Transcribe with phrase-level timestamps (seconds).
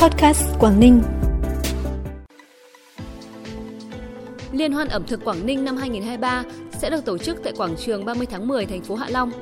[0.00, 1.02] Podcast Quảng Ninh.
[4.52, 8.04] Liên hoan ẩm thực Quảng Ninh năm 2023 sẽ được tổ chức tại quảng trường
[8.04, 9.32] 30 tháng 10 thành phố Hạ Long.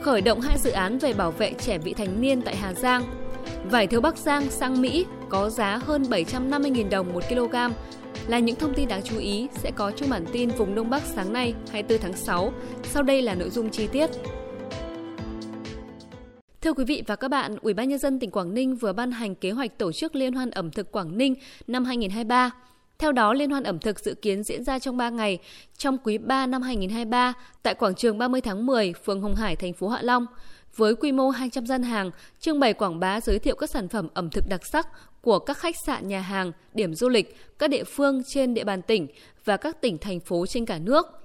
[0.00, 3.02] Khởi động hai dự án về bảo vệ trẻ vị thành niên tại Hà Giang.
[3.64, 7.54] Vải thiếu Bắc Giang sang Mỹ có giá hơn 750.000 đồng 1 kg
[8.28, 11.02] là những thông tin đáng chú ý sẽ có trong bản tin vùng Đông Bắc
[11.02, 12.52] sáng nay 24 tháng 6.
[12.84, 14.10] Sau đây là nội dung chi tiết.
[16.62, 19.10] Thưa quý vị và các bạn, Ủy ban nhân dân tỉnh Quảng Ninh vừa ban
[19.10, 21.34] hành kế hoạch tổ chức Liên hoan ẩm thực Quảng Ninh
[21.66, 22.50] năm 2023.
[22.98, 25.38] Theo đó, Liên hoan ẩm thực dự kiến diễn ra trong 3 ngày
[25.76, 27.32] trong quý 3 năm 2023
[27.62, 30.26] tại quảng trường 30 tháng 10, phường Hồng Hải, thành phố Hạ Long.
[30.76, 32.10] Với quy mô 200 gian hàng,
[32.40, 34.88] trưng bày quảng bá giới thiệu các sản phẩm ẩm thực đặc sắc
[35.22, 38.82] của các khách sạn, nhà hàng, điểm du lịch, các địa phương trên địa bàn
[38.82, 39.06] tỉnh
[39.44, 41.19] và các tỉnh, thành phố trên cả nước.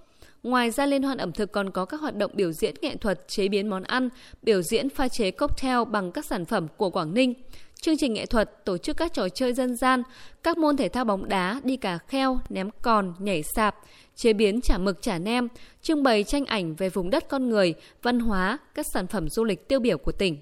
[0.45, 3.27] Ngoài ra liên hoan ẩm thực còn có các hoạt động biểu diễn nghệ thuật,
[3.27, 4.09] chế biến món ăn,
[4.41, 7.33] biểu diễn pha chế cocktail bằng các sản phẩm của Quảng Ninh.
[7.81, 10.03] Chương trình nghệ thuật tổ chức các trò chơi dân gian,
[10.43, 13.75] các môn thể thao bóng đá, đi cà kheo, ném còn, nhảy sạp,
[14.15, 15.47] chế biến chả mực chả nem,
[15.81, 19.43] trưng bày tranh ảnh về vùng đất con người, văn hóa, các sản phẩm du
[19.43, 20.37] lịch tiêu biểu của tỉnh.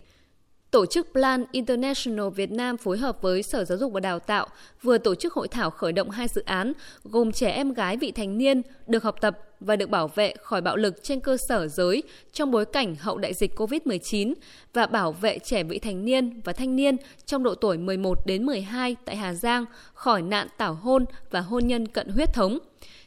[0.71, 4.47] Tổ chức Plan International Việt Nam phối hợp với Sở Giáo dục và Đào tạo
[4.81, 6.73] vừa tổ chức hội thảo khởi động hai dự án
[7.03, 10.61] gồm trẻ em gái vị thành niên được học tập và được bảo vệ khỏi
[10.61, 14.33] bạo lực trên cơ sở giới trong bối cảnh hậu đại dịch COVID-19
[14.73, 18.45] và bảo vệ trẻ vị thành niên và thanh niên trong độ tuổi 11 đến
[18.45, 22.59] 12 tại Hà Giang khỏi nạn tảo hôn và hôn nhân cận huyết thống.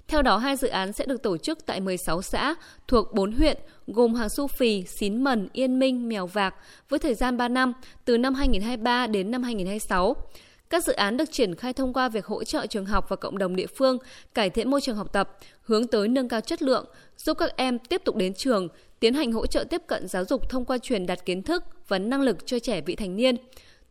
[0.08, 2.54] Theo đó, hai dự án sẽ được tổ chức tại 16 xã
[2.88, 6.54] thuộc 4 huyện gồm Hàng Su Phì, Xín Mần, Yên Minh, Mèo Vạc
[6.88, 7.72] với thời gian 3 năm,
[8.04, 10.16] từ năm 2023 đến năm 2026.
[10.70, 13.38] Các dự án được triển khai thông qua việc hỗ trợ trường học và cộng
[13.38, 13.98] đồng địa phương
[14.34, 16.86] cải thiện môi trường học tập, hướng tới nâng cao chất lượng,
[17.16, 18.68] giúp các em tiếp tục đến trường,
[19.00, 21.98] tiến hành hỗ trợ tiếp cận giáo dục thông qua truyền đạt kiến thức và
[21.98, 23.36] năng lực cho trẻ vị thành niên.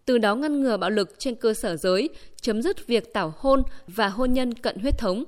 [0.06, 2.10] Từ đó ngăn ngừa bạo lực trên cơ sở giới,
[2.42, 5.24] chấm dứt việc tảo hôn và hôn nhân cận huyết thống.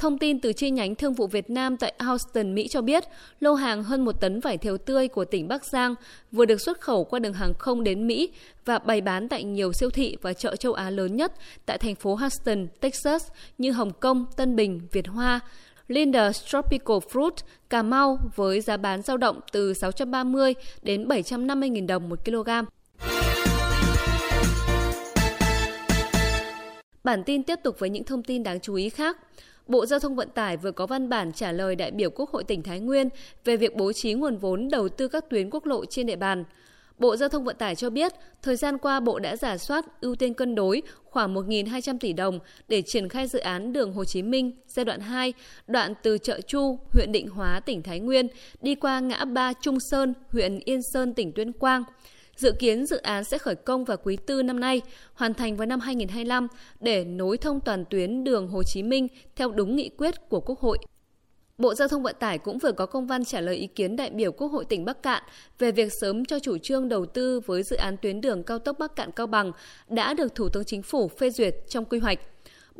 [0.00, 3.04] Thông tin từ chi nhánh Thương vụ Việt Nam tại Houston, Mỹ cho biết,
[3.40, 5.94] lô hàng hơn một tấn vải thiều tươi của tỉnh Bắc Giang
[6.32, 8.30] vừa được xuất khẩu qua đường hàng không đến Mỹ
[8.64, 11.32] và bày bán tại nhiều siêu thị và chợ châu Á lớn nhất
[11.66, 13.28] tại thành phố Houston, Texas
[13.58, 15.40] như Hồng Kông, Tân Bình, Việt Hoa,
[15.88, 17.34] Linda's Tropical Fruit,
[17.70, 22.50] Cà Mau với giá bán dao động từ 630 đến 750 000 đồng một kg.
[27.04, 29.16] Bản tin tiếp tục với những thông tin đáng chú ý khác.
[29.70, 32.44] Bộ Giao thông Vận tải vừa có văn bản trả lời đại biểu Quốc hội
[32.44, 33.08] tỉnh Thái Nguyên
[33.44, 36.44] về việc bố trí nguồn vốn đầu tư các tuyến quốc lộ trên địa bàn.
[36.98, 40.14] Bộ Giao thông Vận tải cho biết, thời gian qua Bộ đã giả soát ưu
[40.14, 42.38] tiên cân đối khoảng 1.200 tỷ đồng
[42.68, 45.32] để triển khai dự án đường Hồ Chí Minh giai đoạn 2,
[45.66, 48.28] đoạn từ chợ Chu, huyện Định Hóa, tỉnh Thái Nguyên,
[48.62, 51.84] đi qua ngã ba Trung Sơn, huyện Yên Sơn, tỉnh Tuyên Quang.
[52.36, 54.80] Dự kiến dự án sẽ khởi công vào quý tư năm nay,
[55.14, 56.48] hoàn thành vào năm 2025
[56.80, 60.60] để nối thông toàn tuyến đường Hồ Chí Minh theo đúng nghị quyết của Quốc
[60.60, 60.78] hội.
[61.58, 64.10] Bộ Giao thông Vận tải cũng vừa có công văn trả lời ý kiến đại
[64.10, 65.22] biểu Quốc hội tỉnh Bắc Cạn
[65.58, 68.78] về việc sớm cho chủ trương đầu tư với dự án tuyến đường cao tốc
[68.78, 69.52] Bắc Cạn Cao Bằng
[69.88, 72.18] đã được Thủ tướng Chính phủ phê duyệt trong quy hoạch.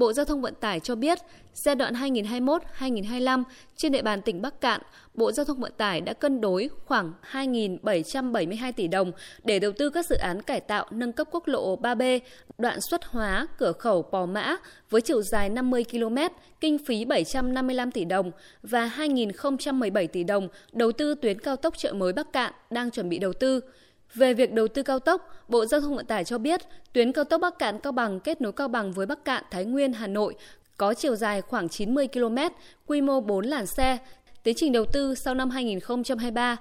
[0.01, 1.19] Bộ Giao thông Vận tải cho biết,
[1.55, 3.43] giai đoạn 2021-2025
[3.77, 4.81] trên địa bàn tỉnh Bắc Cạn,
[5.15, 9.13] Bộ Giao thông Vận tải đã cân đối khoảng 2.772 tỷ đồng
[9.45, 12.21] để đầu tư các dự án cải tạo nâng cấp quốc lộ 3B,
[12.59, 14.57] đoạn xuất hóa cửa khẩu Pò Mã
[14.91, 16.17] với chiều dài 50 km,
[16.61, 18.31] kinh phí 755 tỷ đồng
[18.63, 23.09] và 2.017 tỷ đồng đầu tư tuyến cao tốc chợ mới Bắc Cạn đang chuẩn
[23.09, 23.61] bị đầu tư.
[24.15, 26.61] Về việc đầu tư cao tốc, Bộ Giao thông Vận tải cho biết
[26.93, 29.65] tuyến cao tốc Bắc Cạn Cao Bằng kết nối Cao Bằng với Bắc Cạn, Thái
[29.65, 30.35] Nguyên, Hà Nội
[30.77, 32.37] có chiều dài khoảng 90 km,
[32.87, 33.99] quy mô 4 làn xe,
[34.43, 36.57] tiến trình đầu tư sau năm 2023.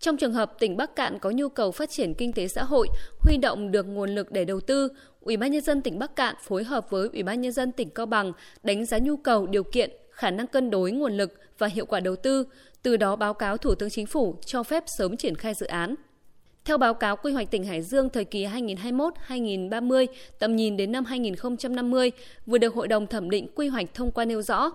[0.00, 2.88] Trong trường hợp tỉnh Bắc Cạn có nhu cầu phát triển kinh tế xã hội,
[3.20, 4.88] huy động được nguồn lực để đầu tư,
[5.20, 7.90] Ủy ban nhân dân tỉnh Bắc Cạn phối hợp với Ủy ban nhân dân tỉnh
[7.90, 8.32] Cao Bằng
[8.62, 12.00] đánh giá nhu cầu, điều kiện, khả năng cân đối nguồn lực và hiệu quả
[12.00, 12.44] đầu tư,
[12.82, 15.94] từ đó báo cáo Thủ tướng Chính phủ cho phép sớm triển khai dự án.
[16.64, 20.06] Theo báo cáo quy hoạch tỉnh Hải Dương thời kỳ 2021-2030,
[20.38, 22.12] tầm nhìn đến năm 2050
[22.46, 24.70] vừa được Hội đồng thẩm định quy hoạch thông qua nêu rõ,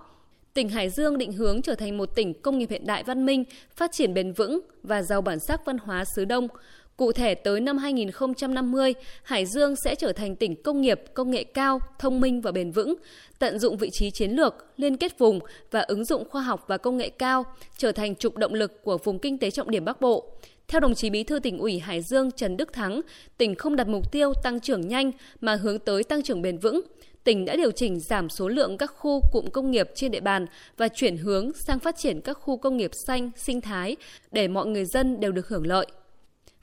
[0.54, 3.44] tỉnh Hải Dương định hướng trở thành một tỉnh công nghiệp hiện đại văn minh,
[3.76, 6.48] phát triển bền vững và giàu bản sắc văn hóa xứ Đông.
[6.96, 11.44] Cụ thể tới năm 2050, Hải Dương sẽ trở thành tỉnh công nghiệp, công nghệ
[11.44, 12.94] cao, thông minh và bền vững,
[13.38, 15.38] tận dụng vị trí chiến lược, liên kết vùng
[15.70, 17.44] và ứng dụng khoa học và công nghệ cao,
[17.78, 20.32] trở thành trục động lực của vùng kinh tế trọng điểm Bắc Bộ.
[20.70, 23.00] Theo đồng chí Bí thư tỉnh ủy Hải Dương Trần Đức Thắng,
[23.38, 26.80] tỉnh không đặt mục tiêu tăng trưởng nhanh mà hướng tới tăng trưởng bền vững.
[27.24, 30.46] Tỉnh đã điều chỉnh giảm số lượng các khu cụm công nghiệp trên địa bàn
[30.76, 33.96] và chuyển hướng sang phát triển các khu công nghiệp xanh, sinh thái
[34.32, 35.86] để mọi người dân đều được hưởng lợi.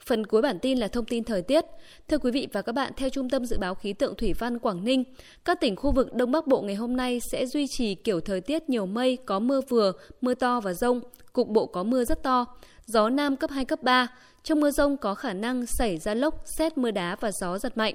[0.08, 1.64] Phần cuối bản tin là thông tin thời tiết.
[2.08, 4.58] Thưa quý vị và các bạn, theo Trung tâm Dự báo Khí tượng Thủy văn
[4.58, 5.04] Quảng Ninh,
[5.44, 8.40] các tỉnh khu vực Đông Bắc Bộ ngày hôm nay sẽ duy trì kiểu thời
[8.40, 11.00] tiết nhiều mây, có mưa vừa, mưa to và rông,
[11.32, 12.44] cục bộ có mưa rất to.
[12.86, 14.06] Gió Nam cấp 2, cấp 3.
[14.42, 17.76] Trong mưa rông có khả năng xảy ra lốc, xét mưa đá và gió giật
[17.76, 17.94] mạnh.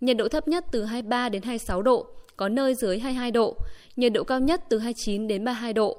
[0.00, 2.06] Nhiệt độ thấp nhất từ 23 đến 26 độ,
[2.36, 3.56] có nơi dưới 22 độ.
[3.96, 5.98] Nhiệt độ cao nhất từ 29 đến 32 độ.